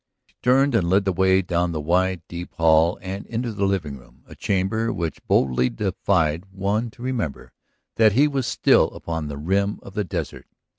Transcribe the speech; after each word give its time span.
She 0.25 0.35
turned 0.41 0.73
and 0.73 0.89
led 0.89 1.05
the 1.05 1.13
way 1.13 1.43
down 1.43 1.73
the 1.73 1.79
wide, 1.79 2.23
deep 2.27 2.55
hall 2.55 2.97
and 3.03 3.23
into 3.27 3.53
the 3.53 3.65
living 3.67 3.97
room, 3.97 4.23
a 4.25 4.33
chamber 4.33 4.91
which 4.91 5.21
boldly 5.27 5.69
defied 5.69 6.45
one 6.51 6.89
to 6.89 7.03
remember 7.03 7.53
that 7.97 8.13
he 8.13 8.27
was 8.27 8.47
still 8.47 8.89
upon 8.95 9.27
the 9.27 9.37
rim 9.37 9.79
of 9.83 9.93
the 9.93 10.03
desert. 10.03 10.47